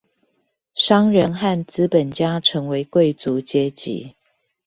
[0.73, 4.15] 商人和資本家成為貴族階級